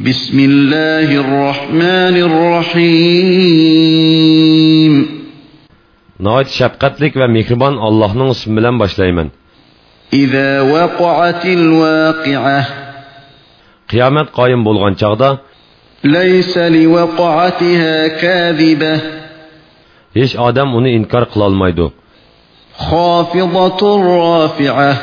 بسم 0.00 0.38
الله 0.38 1.12
الرحمن 1.12 2.16
الرحيم. 2.28 3.60
نهاية 6.20 6.44
شبقت 6.44 7.16
ومكربان 7.16 7.72
الله 7.72 8.16
نغس 8.16 8.48
ملان 8.48 8.78
باشلايما 8.78 9.28
إذا 10.12 10.60
وقعت 10.60 11.46
الواقعة 11.46 12.66
قيامت 13.92 14.28
قايم 14.32 14.64
بولغان 14.64 14.96
چاغدا 14.96 15.38
ليس 16.04 16.58
لوقعتها 16.58 18.08
كاذبة. 18.08 19.00
هش 20.16 20.36
آدم 20.36 20.68
اوني 20.68 20.96
انكار 20.96 21.24
قلال 21.24 21.52
مايدو 21.52 21.90
خافضة 22.76 23.80
رافعة. 24.04 24.96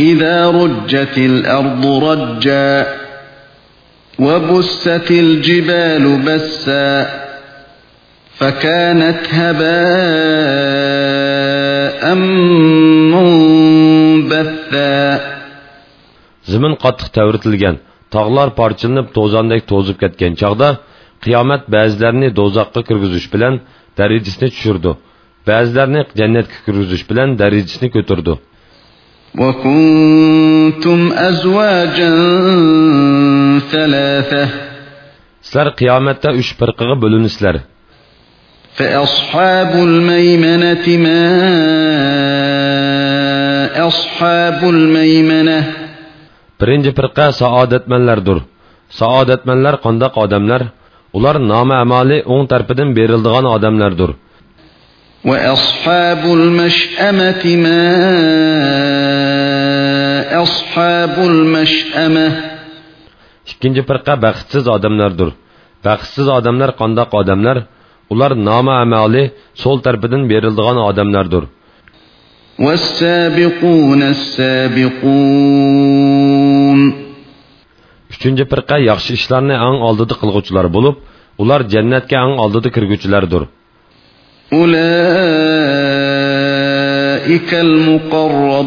إذا 0.00 0.50
رجت 0.50 1.18
الأرض 1.18 1.86
رجّا 1.86 3.03
وبست 4.19 5.11
الجبال 5.11 6.03
بسا 6.25 6.89
فكانت 8.39 9.21
هباء 9.39 10.79
منبثا 13.13 14.99
Zimin 16.49 16.73
qattiq 16.83 17.09
təvritilgan, 17.17 17.75
tağlar 18.13 18.49
parçalanıb 18.59 19.07
tozandək 19.17 19.61
tozub 19.71 19.97
ketgan 20.03 20.33
çağda 20.41 20.69
qiyomat 21.23 21.63
ba'zilarini 21.75 22.29
do'zaxga 22.39 22.81
kirgizish 22.89 23.27
bilan 23.33 23.53
darajasini 23.99 24.47
tushirdi. 24.53 24.91
Ba'zilarini 25.47 26.01
jannatga 26.19 26.57
kirgizish 26.65 27.03
bilan 27.09 27.29
darajasini 27.41 27.87
ko'tardi. 27.95 28.33
وكنتم 29.38 31.12
أزواجا 31.12 32.10
ثلاثة 33.72 34.48
Sizlar 35.44 35.68
qiyomatda 35.80 36.28
3 36.34 36.56
firqaga 36.60 36.94
bo'linsizlar. 37.02 37.56
فأصحاب 38.78 39.72
الميمنة 39.88 40.86
ما 41.04 41.22
أصحاب 43.88 44.60
الميمنة 44.74 45.58
Birinchi 46.60 46.90
firqa 46.98 47.26
saodatmanlardir. 47.40 48.38
Saodatmanlar 49.00 49.74
qandoq 49.84 50.14
odamlar? 50.24 50.62
Ular 51.16 51.36
nomi 51.52 51.74
amali 51.84 52.18
o'ng 52.32 52.44
tarafidan 52.50 52.88
beriladigan 52.98 53.46
odamlardir. 53.56 54.10
وأصحاب 55.25 56.23
المشأمة 56.39 57.43
ما 57.65 57.83
أصحاب 60.43 61.15
المشأمة 61.31 62.27
Ikkinchi 63.49 63.81
firqa 63.89 64.13
baxtsiz 64.25 64.65
odamlardir. 64.75 65.29
Baxtsiz 65.85 66.27
odamlar 66.37 66.69
qandoq 66.81 67.09
odamlar? 67.21 67.57
Ular 68.13 68.31
nomi 68.49 68.73
amali 68.83 69.23
so'l 69.63 69.77
tarafidan 69.85 70.21
beriladigan 70.31 70.77
odamlardir. 70.89 71.43
والسابقون 72.59 74.01
السابقون 74.15 75.59
Uchinchi 78.13 78.43
firqa 78.51 78.77
yaxshi 78.89 79.11
ishlarni 79.19 79.55
eng 79.67 79.77
oldida 79.87 80.15
qilguvchilar 80.21 80.65
bo'lib, 80.75 80.95
ular 81.41 81.61
jannatga 81.73 82.17
eng 82.25 82.33
oldida 82.43 82.69
kirguvchilardir. 82.75 83.43
أولئك 84.52 84.74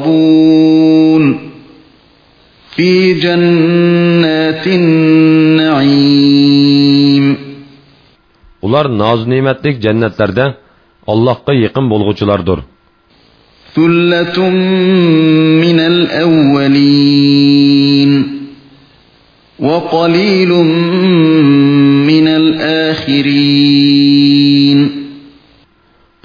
المقربون 0.07 0.43
في 2.75 3.13
جنات 3.13 4.67
النعيم 4.67 6.17
Ular 8.67 8.87
noz 9.01 9.19
ne'matlik 9.31 9.75
jannatlarda 9.85 10.45
Allohga 11.13 11.53
yaqin 11.65 11.85
bo'lguvchilardir. 11.91 12.59
ثلة 13.77 14.37
من 15.65 15.79
الأولين 15.91 17.31
وقليل 19.59 20.49
من 22.09 22.27
الآخرين 22.27 23.76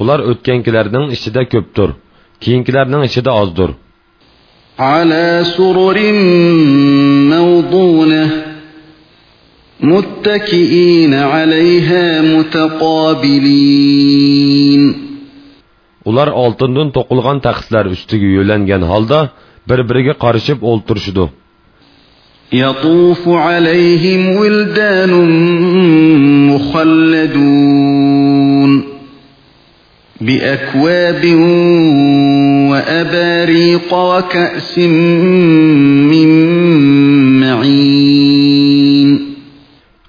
Bular 0.01 0.19
o'tgankilarning 0.31 1.05
ichida 1.15 1.41
ko'pdir, 1.53 1.89
keyinkilarning 2.43 3.01
ichida 3.09 3.31
ozdir. 3.43 3.71
على 4.79 5.43
سرر 5.57 5.97
موضونة 7.33 8.23
متكئين 9.81 11.13
عليها 11.13 12.21
متقابلين 12.37 13.87
Ular 16.09 16.29
oltindan 16.43 16.87
to'qilgan 16.97 17.37
taxtlar 17.47 17.85
ustiga 17.95 18.27
yo'langan 18.37 18.83
holda 18.91 19.19
bir-biriga 19.69 20.13
qarishib 20.23 20.59
o'ltirishdi. 20.71 21.25
يطوف 22.53 23.27
عليهم 23.27 24.21
ولدان 24.35 25.11
مخلدون 26.51 28.17
بأكواب 30.26 31.22
وأباريق 32.70 33.90
وكأس 33.94 34.78
من 36.12 36.28
معين 37.40 39.32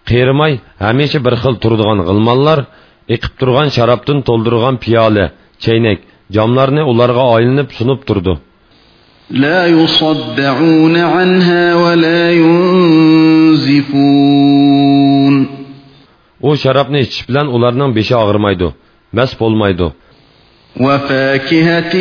Qiyrimay 0.10 0.54
hamisha 0.86 1.20
bir 1.26 1.34
xil 1.42 1.56
turadigan 1.64 2.00
g'ilmonlar, 2.08 2.60
eqib 3.16 3.34
turgan 3.40 3.68
sharobdan 3.76 4.20
to'ldirilgan 4.28 4.76
piyola, 4.84 5.26
chaynak, 5.64 6.00
jamlarni 6.36 6.84
ularga 6.92 7.24
aylanib 7.36 7.70
sunib 7.78 8.02
turdi. 8.10 8.34
لا 9.32 9.68
يصدعون 9.68 10.96
عنها 10.98 11.76
ولا 11.76 12.32
ينزفون 13.64 14.34
U 16.44 16.52
sharobni 16.64 17.00
ichish 17.06 17.24
bilan 17.30 17.48
ularning 17.56 17.92
beshi 17.98 18.16
og'rimaydi, 18.24 18.68
mast 19.18 19.36
bo'lmaydi. 19.42 19.88
وفاكهة 20.81 21.95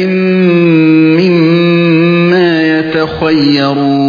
مما 1.19 2.49
يتخيرون 2.79 4.07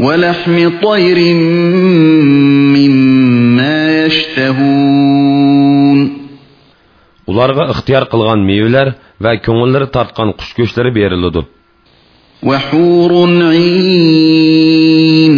ولحم 0.00 0.56
طير 0.82 1.18
مما 2.76 3.76
يشتهون 4.04 5.42
Ularga 7.32 7.64
ixtiyor 7.72 8.04
qilgan 8.12 8.40
mevalar 8.50 8.88
va 9.24 9.32
ko'ngillari 9.46 9.86
tortgan 9.96 10.28
qush 10.38 10.52
go'shtlari 10.58 10.90
beriladi. 10.98 11.40
وحور 12.42 13.12
عين 13.52 15.34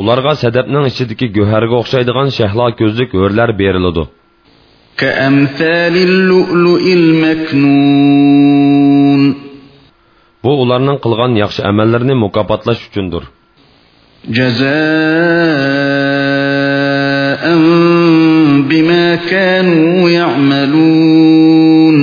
Ularga 0.00 0.32
sadabning 0.42 0.84
ichidagi 0.90 1.26
go'harga 1.38 1.74
o'xshaydigan 1.82 2.28
shahlo 2.38 2.66
ko'zlik 2.80 3.10
o'rlar 3.22 3.50
beriladi. 3.62 4.02
Bu 10.43 10.51
ularning 10.63 10.97
qilgan 11.05 11.31
yaxshi 11.43 11.61
amallarini 11.69 12.15
mukofotlash 12.23 12.81
uchundir. 12.87 13.23
Jazaa'an 14.37 14.71
bima 18.69 19.07
kanu 19.31 20.07
ya'malun. 20.19 21.95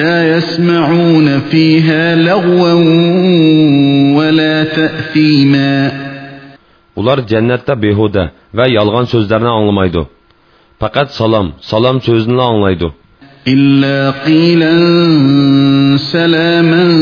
La 0.00 0.16
yasma'una 0.34 1.34
fiha 1.50 2.02
lagwan 2.28 2.82
va 4.16 4.28
la 4.40 4.56
ta'thima. 4.76 5.72
Ular 7.00 7.18
jannatda 7.30 7.74
behuda 7.84 8.24
va 8.58 8.64
yolg'on 8.76 9.06
so'zlarni 9.12 9.50
anglamaydi. 9.58 10.02
Faqat 10.80 11.08
salam, 11.10 11.52
salam 11.60 12.00
sözünü 12.00 12.42
anlaydı. 12.42 12.92
İlla 13.46 14.14
qilan 14.26 15.96
salaman 16.12 16.92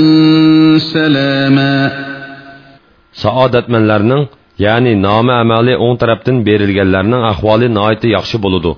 salama. 0.93 1.75
Saadətmənlərinin, 3.23 4.23
yəni 4.65 4.93
namı 5.07 5.35
əməli 5.43 5.75
on 5.87 5.95
tərəfdən 6.01 6.39
verilənlərinin 6.49 7.23
ahvali 7.33 7.69
nəhayət 7.77 8.05
yaxşı 8.17 8.41
buludu. 8.45 8.73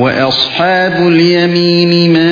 Və 0.00 0.10
əshabul 0.28 1.16
yemin 1.34 1.92
ma 2.16 2.28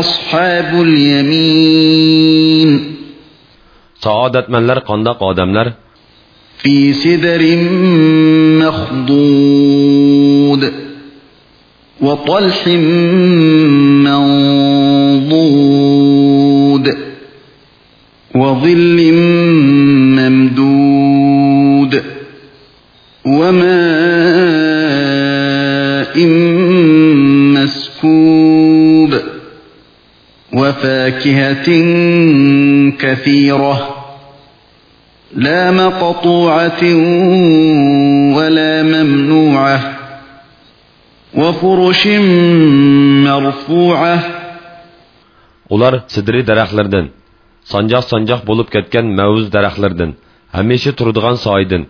əshabul 0.00 0.92
yemin. 1.12 2.70
Saadətmənlər 4.04 4.78
qandaq 4.88 5.18
adamlar, 5.30 5.66
في 6.62 6.92
سدر 6.92 7.56
مخضود 8.66 10.72
وطلح 12.00 12.68
منضود 15.20 16.96
وظل 18.34 19.12
ممدود 20.18 22.02
وماء 23.26 23.70
مسكوب 27.56 29.14
وفاكهة 30.52 31.66
كثيرة 32.98 33.99
لا 35.35 35.71
مقطوعة 35.71 36.83
ولا 38.37 38.73
ممنوعة 38.83 39.79
وفرش 41.35 42.07
مرفوعة 43.27 44.17
ular 45.73 45.93
sidri 46.13 46.41
daraxtlardan 46.49 47.05
sanjoq 47.73 48.03
sanjoq 48.11 48.41
bo'lib 48.49 48.67
ketgan 48.75 49.05
mavuz 49.19 49.45
daraxtlardan 49.55 50.11
hamisha 50.57 50.91
turadigan 50.97 51.37
soydan 51.45 51.83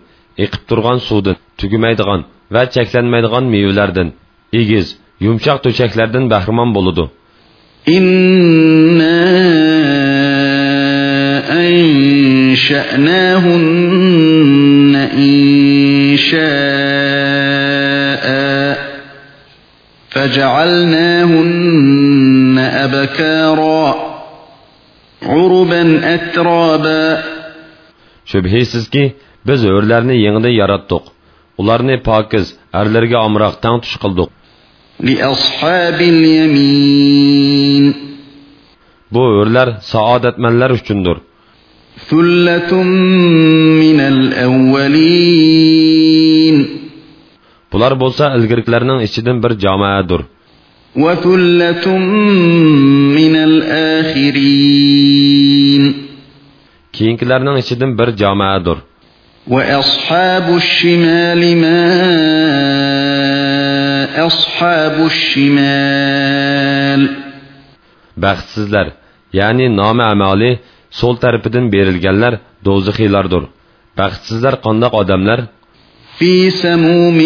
eqib 0.44 0.62
turgan 0.68 0.98
suvdan 1.08 1.36
tugumaydigan 1.60 2.20
va 2.54 2.62
cheklanmaydigan 2.74 3.44
mevalardan 3.54 4.08
egiz 4.60 4.86
yumshoq 5.26 5.58
to'shaklardan 5.64 6.24
bahramon 6.32 6.70
bo'ludi 6.76 7.04
إنا 7.88 8.64
أنشأناهن 12.71 13.81
إنشاء 15.17 16.41
فجعلناهن 20.13 21.41
أبكارا 22.85 23.85
عربا 25.23 25.83
أترابا 26.15 27.23
shubhisizki 28.31 29.03
biz 29.47 29.61
o'rlarni 29.65 30.15
yengida 30.25 30.49
yaratdik 30.61 31.03
ularni 31.61 31.95
pokiz 32.09 32.45
arlarga 32.79 33.17
omroq 33.27 33.55
tang 33.63 33.77
tush 33.83 33.97
qildik 34.03 34.29
لأصحاب 34.99 35.99
اليمين 36.13 37.85
bu 39.13 39.21
o'rlar 39.39 39.67
saodatmanlar 39.93 40.69
uchundir 40.79 41.17
ثلة 41.17 41.21
من 41.21 41.21
الأولين 41.21 41.30
Bular 47.71 47.95
bolsa 47.99 48.33
ilgiriklərinin 48.37 49.03
içidən 49.05 49.41
bir 49.43 49.55
cəmaədir. 49.63 50.25
Və 51.01 51.13
thullatun 51.23 52.03
minəl 53.15 53.55
bir 57.99 58.09
cəmaədir. 58.21 58.83
Və 59.51 59.61
əshabuş 59.77 60.65
şimal 60.81 61.41
ma 61.61 61.77
əshabuş 64.25 65.17
şimal. 65.31 67.01
Bəxtsizlər, 68.21 68.91
yəni 69.33 69.69
namə 69.73 70.11
əməli 70.13 70.51
so'l 70.99 71.15
tarafidan 71.23 71.65
berilganlar 71.73 72.33
do'zaxiylardir 72.67 73.43
baxtsizlar 73.99 74.55
qandoq 74.65 74.93
odamlar 75.01 75.39
في 76.21 76.49
سموم 76.49 77.19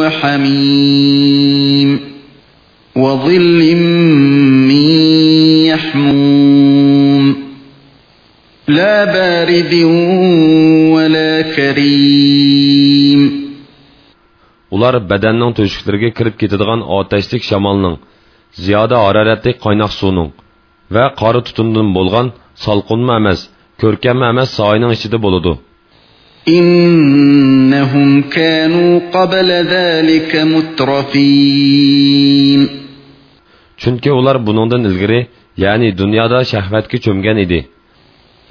وحميم 0.00 1.90
وظل 2.96 3.60
من 4.68 4.80
يحموم 5.70 7.24
لا 8.68 8.96
بارد 9.04 9.74
ولا 10.94 11.32
كريم 11.56 13.22
ular 14.74 14.94
badanning 15.10 15.52
to'shiklariga 15.58 16.10
kirib 16.18 16.34
ketadigan 16.40 16.80
otashlik 16.98 17.42
shamolning 17.50 17.96
ziyoda 18.64 18.96
haroratli 19.04 19.52
qaynoq 19.64 19.92
suvning 20.00 20.30
va 20.94 21.04
qori 21.20 21.40
tutundan 21.46 21.88
bo'lgan 21.96 22.26
salqinma 22.65 23.13
emas 23.21 23.39
ko'rkamma 23.81 24.25
emas 24.33 24.49
soyning 24.59 24.91
ichida 24.97 25.17
bo'ladi 25.25 25.53
إنهم 26.47 28.21
كانوا 28.21 28.91
قبل 29.15 29.49
ذلك 29.75 30.31
مترفين 31.33 31.81
chunki 33.81 34.09
ular 34.19 34.37
buningdan 34.47 34.81
ilgari 34.89 35.19
ya'ni 35.63 35.89
dunyoda 35.99 36.39
shahvatga 36.51 36.97
cho'mgan 37.05 37.37
edi 37.45 37.59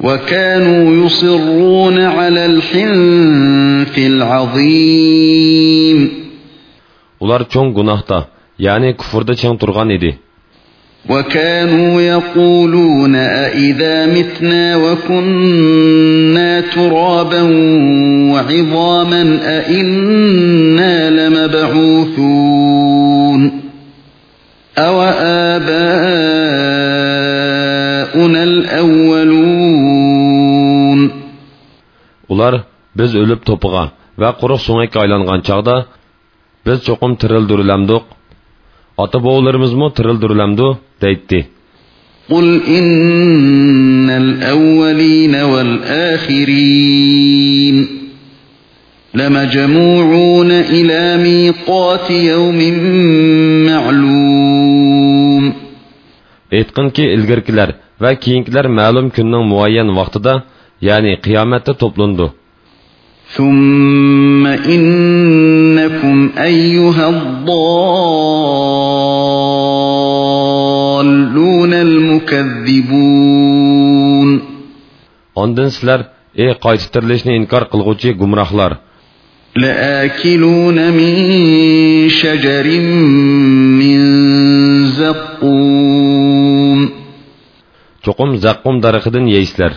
وكانوا 0.01 0.83
يصرون 1.05 1.99
على 2.17 2.43
الحنث 2.53 3.99
العظيم 4.13 5.99
ular 7.23 7.43
cho'ng 7.53 7.71
gunohda 7.79 8.19
ya'ni 8.67 8.91
kufrda 9.01 9.35
chang 9.41 9.55
turgan 9.61 9.91
edi 9.97 10.11
وكانوا 11.10 12.02
يقولون 12.02 13.16
أئذا 13.16 14.06
متنا 14.06 14.76
وكنا 14.76 16.62
ترابا 16.62 17.42
وعظاما 18.32 19.40
أئنا 19.58 21.10
لمبعوثون 21.18 22.62
أو 24.78 25.02
آباؤنا 27.18 28.44
الأولون 28.44 29.98
ular 32.34 32.54
biz 33.00 33.12
o'lib 33.22 33.42
to'piga 33.50 33.84
va 34.22 34.30
quruq 34.42 34.60
so'ngakka 34.68 34.98
aylangan 35.04 35.40
chog'da 35.50 35.76
biz 36.66 36.78
cho'qim 36.88 37.12
tirildirilamdiq 37.22 38.04
ota 39.03 39.19
bovlarimizmi 39.27 39.87
tirildirilamdu 39.97 40.67
deydi 41.05 41.41
قل 42.33 42.49
إن 42.79 44.09
الأولين 44.25 45.35
والآخرين 46.73 47.77
لمجموعون 49.19 50.51
إلى 50.77 51.01
ميقات 51.27 52.07
يوم 52.33 52.59
معلوم 53.69 55.45
aytqinki 56.59 57.03
ilgirkilar 57.17 57.71
va 58.03 58.11
keyingilar 58.23 58.67
ma'lum 58.79 59.07
kunning 59.17 59.45
muayyan 59.53 59.89
vaqtida 59.99 60.35
ya'ni 60.89 61.13
qiyomatda 61.25 61.73
to'plandi 61.83 62.27
ثم 63.39 64.45
إنكم 64.77 66.17
أيها 66.51 67.05
الضالون 67.15 68.06
المكذبون 72.68 74.30
ondan 75.44 75.70
sizlar 75.76 76.00
ey 76.44 76.52
qaytib 76.66 76.90
tirilishni 76.94 77.34
inkor 77.42 77.64
qilg'uvchi 77.72 78.10
gumrohlar 78.22 78.74
لآكلون 79.56 80.78
من 80.94 81.14
شجر 82.10 82.68
من 83.82 84.00
زقوم 85.00 86.80
cho'qim 88.06 88.32
zaqqum 88.46 88.76
daraxidan 88.86 89.26
yeysizlar 89.36 89.72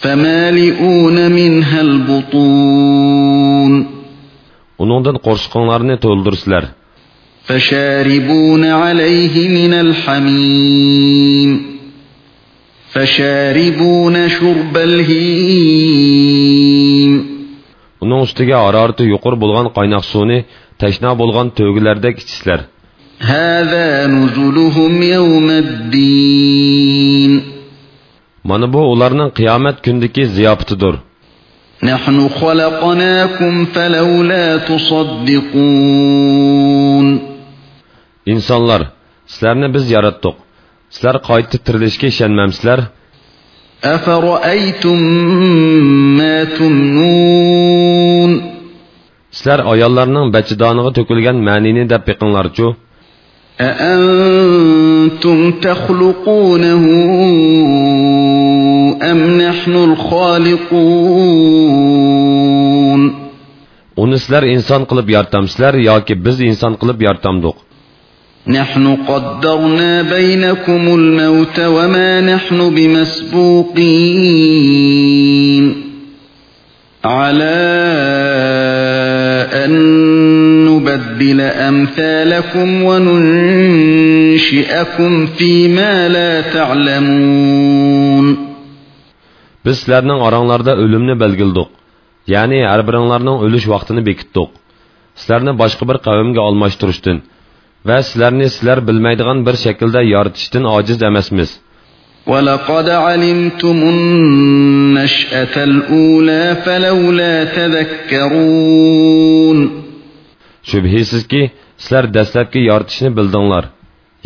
فمالئون 0.00 1.16
منها 1.32 1.80
البطون 1.80 3.72
uningdan 4.82 5.16
qo'rsqonlarni 5.26 5.96
to'ldirsizlar 6.04 6.64
فشاربون 7.46 8.64
عليه 8.64 9.48
من 9.48 9.74
الحميم 9.74 11.50
فشاربون 12.92 14.28
شرب 14.28 14.76
الهيم 14.76 16.16
uning 18.02 18.20
ustiga 18.26 18.56
harorati 18.66 19.02
yuqori 19.12 19.36
bo'lgan 19.42 19.66
qaynoq 19.76 20.04
suvni 20.12 20.38
tashna 20.82 21.10
bo'lgan 21.20 21.46
to'gilardek 21.58 22.14
ichsizlar 22.22 22.60
هذا 23.20 24.06
نزلهم 24.06 25.02
يوم 25.02 25.50
الدين 25.50 27.32
mana 28.44 28.66
bu 28.72 28.80
ularning 28.92 29.30
qiyomat 29.38 29.76
kundagi 29.84 30.22
ziyofatidir 30.36 30.94
نحن 31.82 32.28
خلقناكم 32.28 33.64
فلولا 33.64 34.56
تصدقون 34.56 36.16
insonlar 38.32 38.82
sizlarni 39.32 39.68
biz 39.76 39.84
yaratdik 39.96 40.36
sizlar 40.94 41.16
qaytib 41.28 41.60
tirilishga 41.66 42.06
ishonmamsizlar 42.14 42.80
sizlar 49.36 49.58
ayollarning 49.72 50.26
bachidoniga 50.36 50.90
to'kilgan 50.98 51.36
ma'nini 51.48 51.82
deb 51.92 52.02
biqinglarchu 52.08 52.66
أأنتم 53.60 55.38
تخلقونه 55.60 56.84
نحن 59.38 59.74
الخالقون 59.88 61.36
Uni 63.96 64.18
sizlar 64.20 64.44
inson 64.54 64.82
qilib 64.90 65.08
yaratamsizlar 65.16 65.74
yoki 65.90 66.14
biz 66.24 66.36
inson 66.50 66.72
qilib 66.80 66.98
yaratamdiq. 67.06 67.56
نحن 68.48 68.96
قدرنا 68.96 70.02
بينكم 70.02 70.94
الموت 70.94 71.60
وما 71.60 72.20
نحن 72.20 72.74
بمسبوقين 72.74 73.86
على 77.04 77.56
أن 79.64 79.72
نبدل 80.66 81.40
أمثالكم 81.40 82.82
وننشئكم 82.82 84.06
فيما 85.26 86.08
لا 86.08 86.40
تعلمون 86.40 88.46
Biz 89.66 89.76
sizlarning 89.82 90.20
oranglarda 90.26 90.72
o'limni 90.82 91.14
belgildik. 91.22 91.68
Ya'ni 92.34 92.58
har 92.70 92.80
biringlarning 92.88 93.36
o'lish 93.44 93.66
vaqtini 93.72 94.02
bekitdik. 94.08 94.48
Sizlarni 95.20 95.52
boshqa 95.62 95.84
bir 95.90 95.98
qavmga 96.06 96.40
almashtirishdan 96.48 97.18
va 97.89 97.97
sizlarni 98.07 98.47
sizlar 98.53 98.77
bilmaydigan 98.87 99.39
bir 99.47 99.55
shaklda 99.65 100.01
yoritishdan 100.13 100.65
ojiz 100.77 100.99
emasmiz. 101.09 101.51
ولقد 102.27 102.89
علمتم 102.89 103.77
النشأة 103.95 105.55
الأولى 105.69 106.55
فلولا 106.65 107.33
تذكرون 107.57 109.01
Shubhisizki, 110.69 111.41
sizlar 111.77 112.13
dastlabki 112.13 112.59
yoritishni 112.69 113.09
bildinglar. 113.17 113.65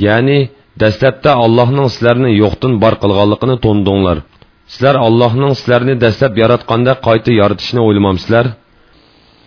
Ya'ni 0.06 0.40
dastlabda 0.82 1.32
Allohning 1.46 1.88
sizlarni 1.94 2.32
yo'qdan 2.42 2.74
bor 2.84 2.94
qilganligini 3.04 3.56
to'ndinglar. 3.66 4.18
Sizlar 4.74 4.96
Allohning 5.08 5.54
sizlarni 5.60 5.96
dastlab 6.04 6.34
yaratganda 6.44 6.94
qayta 7.08 7.32
yoritishni 7.42 7.82
o'ylamamsizlar? 7.88 8.46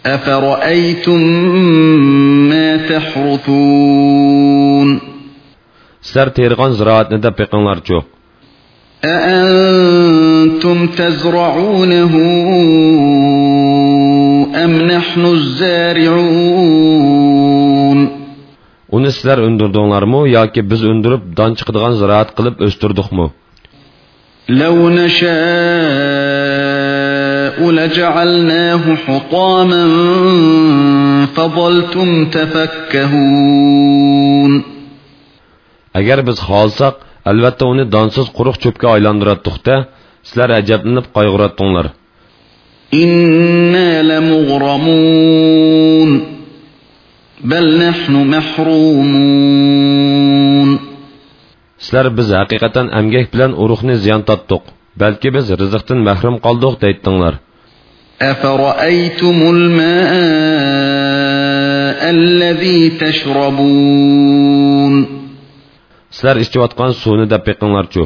أفرأيتم 0.06 1.20
ما 2.50 2.78
تحرثون 2.90 4.34
Sizlar 6.04 6.30
terg'on 6.36 6.72
ziroatni 6.80 7.18
deb 7.24 7.34
beqinglarchu. 7.40 7.98
أأنتم 9.06 10.88
تزرعونه 10.88 12.14
أم 14.64 14.72
نحن 14.82 15.26
الزارعون 15.26 16.84
Uni 18.94 19.12
sizlar 19.12 19.38
undirdinglarmi 19.48 20.22
yoki 20.38 20.62
biz 20.72 20.82
undirib 20.92 21.24
don 21.38 21.52
chiqadigan 21.58 21.94
ziroat 22.02 22.30
qilib 22.38 22.56
o'stirdikmi? 22.66 23.28
لو 24.50 24.90
نشاء 24.90 26.13
لجعلناه 27.60 28.96
حطاما 28.96 29.88
فظلتم 31.36 32.26
تفكهون. 32.26 33.84
اگر 35.96 36.22
بز 36.22 36.40
خالصاق 36.40 36.98
البتا 37.28 37.66
اونی 37.66 37.86
دانسز 37.86 38.30
قروخ 38.30 38.58
چوبك 38.58 38.86
ايلاندرات 38.86 39.46
تختا 39.46 39.86
سلر 40.24 40.58
اجبنب 40.58 41.04
قايغرات 41.14 41.58
تونلر 41.58 41.90
إنا 42.94 44.02
لمغرمون 44.04 45.44
بل 47.44 47.90
نحن 47.90 48.14
محرومون. 48.28 49.64
سلر 51.78 52.10
بز 52.10 52.34
حقيقتا 52.34 52.82
امگه 53.00 53.28
بلن 53.34 53.54
اروخ 53.54 53.86
نزيان 53.86 54.26
تطق 54.26 54.62
Balki 55.01 55.29
biz 55.37 55.47
rizqdan 55.61 55.99
mahrum 56.09 56.37
qoldik 56.47 56.75
deytdinglar. 56.85 57.35
أفرأيتم 58.23 59.37
الماء 59.55 60.11
الذي 62.11 62.81
تشربون 63.03 64.95
Sizlar 66.11 66.37
ichayotgan 66.45 66.91
suvni 67.03 67.27
deb 67.33 67.43
beqinglarchu. 67.49 68.05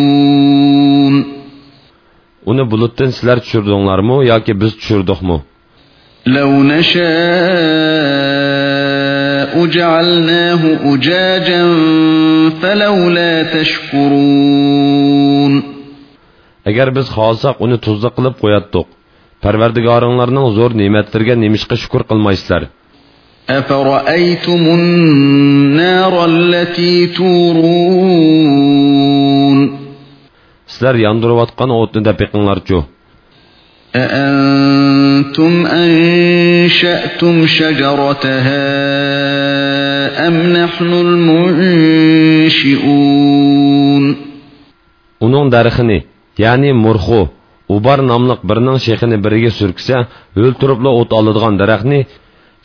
Uni 2.47 2.71
bulutdan 2.71 3.11
sizlar 3.11 3.39
tushirdinglarmi 3.45 4.27
yoki 4.33 4.61
biz 4.61 4.73
tushirdikmi? 4.79 5.37
لو 6.28 6.64
نشاء 6.64 7.06
جعلناه 9.66 10.94
أجاجا 10.94 11.64
فلولا 12.62 13.44
تشكرون 13.62 14.96
Agar 16.66 16.90
biz 16.98 17.08
xohlasak 17.16 17.56
uni 17.66 17.78
tuzli 17.86 18.10
qilib 18.18 18.36
qo'yatdik. 18.44 18.88
Parvardigoringlarning 19.44 20.48
zo'r 20.58 20.72
ne'matlariga 20.82 21.36
nemishqa 21.44 21.76
shukr 21.84 22.02
qilmaysizlar. 22.10 22.64
أفرأيتم 23.50 24.64
النار 24.80 26.26
التي 26.26 27.08
تورون 27.08 28.36
Sizlar 30.72 30.96
yondirayotgan 31.06 31.70
o'tni 31.82 32.02
deb 32.08 32.18
beqinglarchu. 32.22 32.95
أأنتم 33.97 35.67
أنشأتم 35.67 37.47
شجرتها 37.47 38.67
أم 40.29 40.35
نحن 40.53 40.93
المنشئون 41.07 42.71
Uning 45.21 45.53
darixini, 45.53 45.99
ya'ni 46.41 46.73
murxu, 46.85 47.29
ubar 47.69 47.99
nomliq 48.11 48.41
birining 48.49 48.79
shexini 48.87 49.17
biriga 49.25 49.51
surksa, 49.61 49.97
o'ltiribla 50.41 50.91
o't 51.01 51.11
oladigan 51.19 51.55
daraxtni 51.61 52.01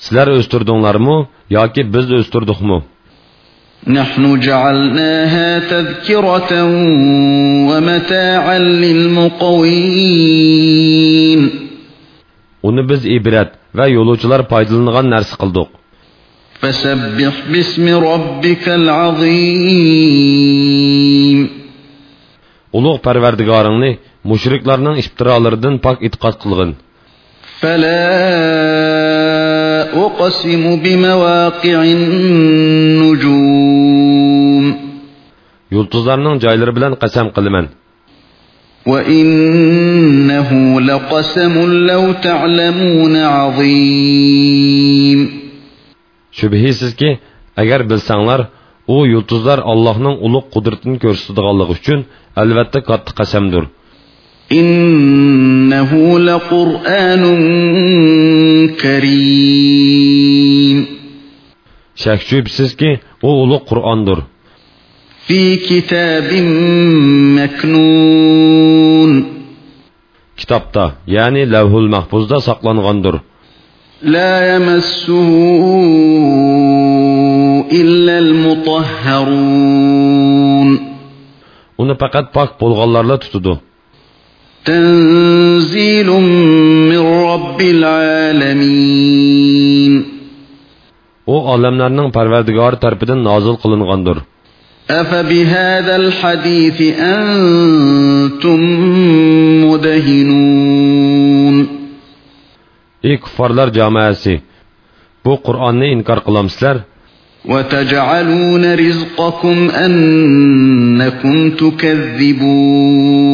sizlar 0.04 0.28
o'stirdinglarmi 0.40 1.18
yoki 1.58 1.82
biz 1.94 2.06
o'stirdikmi? 2.20 2.78
نحن 3.87 4.41
جعلناها 4.41 5.59
تذكرة 5.59 6.65
ومتاعا 7.71 8.59
للمقوين 10.51 11.41
Uni 12.63 12.83
biz 12.89 13.03
ibrat 13.09 13.51
va 13.79 13.87
yo'lovchilar 13.97 14.41
foydalanadigan 14.51 15.07
narsa 15.15 15.37
qildik. 15.43 15.69
فسبح 16.61 17.35
باسم 17.53 17.87
ربك 18.05 18.69
العظيم 18.81 20.21
Ulug' 22.79 23.01
Parvardigoringni 23.07 23.91
mushriklarning 24.31 24.97
iftirolaridan 25.03 25.75
pok 25.85 25.97
itqod 26.09 26.35
qilgin. 26.43 26.71
فلا 27.61 28.07
أقسم 30.07 30.77
بمواقع 30.77 31.83
النجوم 31.83 33.60
Yulduzlarning 35.80 36.36
joylari 36.44 36.74
bilan 36.78 36.94
qasam 37.02 37.28
qilaman. 37.38 37.68
وإنه 38.86 40.50
لقسم 40.82 41.56
لو 41.90 42.04
تعلمون 42.28 43.16
عظيم 43.38 45.20
Shubhisizki, 46.38 47.10
agar 47.62 47.82
bilsanglar, 47.90 48.42
u 48.96 48.98
yulduzlar 49.14 49.60
Allohning 49.72 50.16
ulug' 50.26 50.48
qudratini 50.54 50.98
ko'rsatadiganligi 51.04 51.72
uchun 51.78 52.00
albatta 52.42 52.80
katta 52.90 53.12
qasamdir. 53.20 53.64
إنه 54.52 56.20
لقرآن 56.20 57.24
كريم 58.82 60.78
Shak 61.96 62.20
shubsizki, 62.30 62.92
u 63.24 63.30
ulug' 63.44 63.66
Qur'ondir. 63.70 64.20
fi 65.31 65.43
kitabim 65.69 66.49
meknun. 67.39 69.11
Kitapta 70.37 70.85
yani 71.17 71.41
levhul 71.53 71.89
mahfuzda 71.95 72.39
saklanğandır. 72.41 73.15
La 74.15 74.33
yemessuhu 74.51 75.77
illel 77.81 78.31
mutahharun. 78.45 79.89
Onu 81.79 81.97
fakat 82.01 82.27
pak 82.35 82.61
bolğanlarla 82.61 83.17
tutudu. 83.19 83.61
Tenzilun 84.65 86.27
min 86.91 87.03
rabbil 87.29 87.83
alamin. 88.35 89.95
O 91.27 91.35
alemlerinin 91.53 92.11
perverdigarı 92.11 92.77
tarafından 92.77 93.25
nazil 93.25 93.57
kılınğandır. 93.63 94.19
أفبهذا 94.91 95.97
الحديث 95.97 96.79
أنتم 96.99 98.61
مدهنون 99.65 101.57
Ey 103.09 103.17
kuffarlar 103.17 103.69
jamoasi, 103.79 104.35
bu 105.25 105.33
qur'onni 105.47 105.87
inkor 105.97 106.19
qilamsizlar 106.27 106.77
وتجعلون 107.45 108.75
رزقكم 108.75 109.71
أنكم 109.71 111.51
تكذبون 112.61 113.31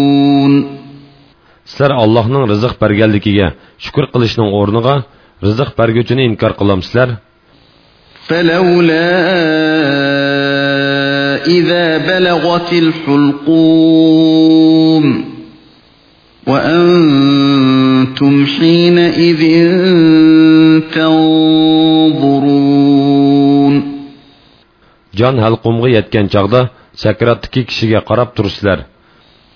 sizlar 1.67 1.93
allohning 2.05 2.45
rizq 2.53 2.75
berganligiga 2.83 3.49
shukur 3.85 4.05
qilishning 4.15 4.49
o'rniga 4.61 4.95
rizq 5.47 5.71
berguvchini 5.79 6.23
inkor 6.31 6.53
qilamsizlar 6.61 7.09
فلولا 8.29 9.07
إذا 11.49 11.99
بلغت 11.99 12.73
الحلقوم 12.73 14.25
وأنتم 16.47 18.47
حينئذ 18.47 19.43
تنظرون. 20.95 22.77
jon 25.17 25.37
halqumga 25.45 25.89
yetgan 25.97 26.27
chog'da 26.35 26.61
sakratdagi 27.03 27.61
kishiga 27.69 28.01
qarab 28.09 28.29
tursizlar 28.37 28.81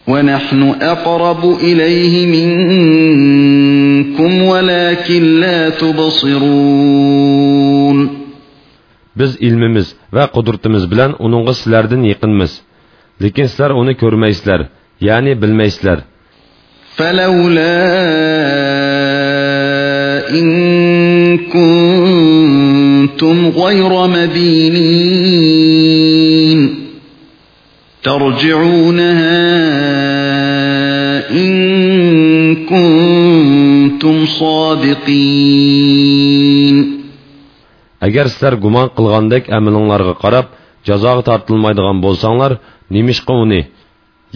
ونحن 0.09 0.75
أقرب 0.83 1.59
إليه 1.63 2.27
منكم 2.27 4.43
ولكن 4.43 5.41
لا 5.41 5.69
تبصرون. 5.69 7.41
Biz 9.19 9.31
ilmimiz 9.47 9.87
va 10.17 10.25
qudratimiz 10.35 10.85
bilan 10.93 11.11
uningga 11.27 11.55
sizlardan 11.61 12.03
yaqinmiz 12.13 12.53
lekin 13.23 13.47
sizlar 13.51 13.71
uni 13.81 13.95
ko'rmaysizlar 14.03 14.61
ya'ni 15.09 15.33
bilmaysizlar 15.43 15.99
فلولا 16.97 17.79
إن 20.41 20.49
كنتم 21.55 23.37
غير 23.63 23.93
مدينين 25.41 26.61
ترجعونها 28.03 29.41
إن 31.31 31.53
كنتم 32.73 34.17
صادقين 34.27 35.70
agar 38.08 38.26
sizlar 38.34 38.54
gumon 38.64 38.88
qilgandek 38.98 39.44
amalinglarga 39.58 40.16
qarab 40.24 40.46
jazoga 40.88 41.22
tortilmaydigan 41.30 41.98
bo'lsanglar 42.06 42.52
nemishqa 42.96 43.34
uni 43.44 43.62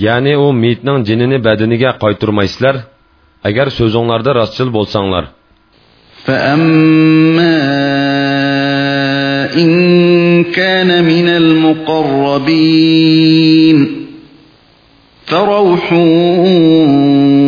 ya'ni 0.05 0.33
u 0.45 0.47
meyitning 0.61 0.97
jinini 1.07 1.37
badaniga 1.47 1.89
qayturmaysizlar 2.03 2.75
agar 3.49 3.67
so'zinglarda 3.77 4.31
rostchil 4.39 4.69
bo'lsanglar 4.77 5.25
فأما 6.25 7.59
إن 9.63 9.71
كان 10.43 10.89
من 11.03 11.27
المقربين 12.61 12.97
فروح 15.25 15.93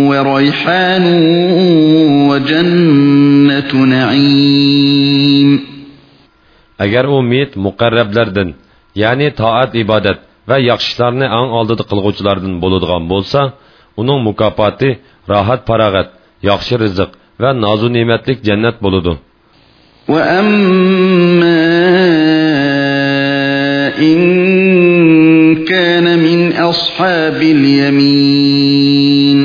وريحان 0.10 1.06
وجنة 2.30 3.72
نعيم 3.96 5.05
agar 6.85 7.05
u 7.15 7.17
meyit 7.31 7.53
muqarrablardan 7.67 8.49
ya'ni 9.03 9.29
toat 9.41 9.71
ibodat 9.83 10.19
va 10.49 10.57
yaxshi 10.71 10.89
ishlarni 10.93 11.27
ang 11.39 11.49
oldida 11.59 11.83
qilg'uvchilardan 11.91 12.55
bo'ladigan 12.63 13.05
bo'lsa 13.13 13.41
uning 14.01 14.21
mukofoti 14.29 14.91
rohat 15.33 15.61
farog'at 15.69 16.09
yaxshi 16.49 16.75
rizq 16.85 17.11
va 17.43 17.51
nozu 17.65 17.89
ne'matlik 17.97 18.39
jannat 18.49 18.77
bo'ladi 18.85 19.15
أصحاب 26.71 27.43
اليمين 27.43 29.39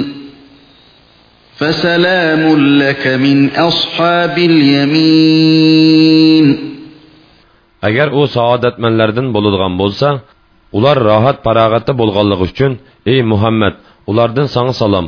فسلام 1.58 2.44
لك 2.80 3.08
من 3.08 3.50
أصحاب 3.50 4.38
اليمين 4.38 5.92
agar 7.88 8.08
u 8.20 8.22
saodatmanlardan 8.36 9.28
bo'ladigan 9.36 9.74
bo'lsa 9.82 10.08
ular 10.78 10.98
rohat 11.10 11.38
farog'atda 11.46 11.92
bo'lganligi 12.02 12.44
uchun 12.50 12.72
ey 13.12 13.20
muhammad 13.32 13.74
ulardan 14.12 14.48
sanga 14.56 14.74
salom 14.84 15.08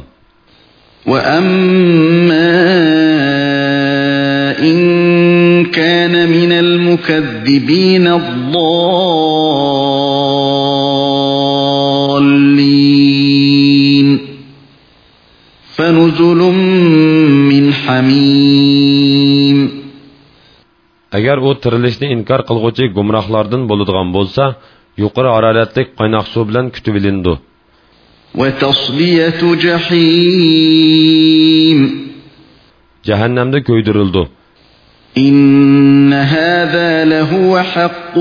كان 5.74 6.30
من 6.30 6.52
المكذبين 6.52 8.08
الضالين 8.08 9.44
فنزل 15.76 16.42
من 17.52 17.74
حميم 17.74 18.62
agar 21.24 21.38
u 21.48 21.50
tirilishni 21.64 22.08
inkor 22.16 22.42
qilg'uvchi 22.50 22.86
gumrohlardan 22.98 23.62
bo'ladigan 23.70 24.08
bo'lsa 24.18 24.44
yuqori 25.04 25.30
haroratlik 25.36 25.88
qaynoq 26.00 26.26
suv 26.34 26.44
bilan 26.50 26.66
kutib 26.76 26.96
ilindi 27.00 27.34
jahannamda 33.08 33.60
ko'ydirildi 33.70 34.24
إن 35.18 36.14
هذا 36.14 37.06
لهو 37.06 37.60
حق 37.74 38.18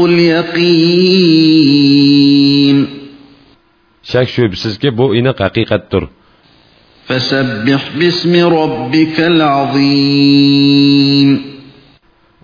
اليقين 1.33 1.73
shak 4.11 4.29
shubsizki 4.35 4.89
bu 4.99 5.05
aniq 5.19 5.39
haqiqatdir 5.47 6.03
فسبح 7.09 7.83
باسم 7.99 8.33
ربك 8.61 9.21
العظيم 9.33 10.73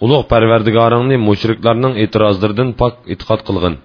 ulug' 0.06 0.26
parvardigoringni 0.32 1.18
mushriklarning 1.28 1.98
e'tirozlaridan 2.04 2.72
pok 2.82 3.00
e'tiqod 3.14 3.44
qilgin 3.50 3.78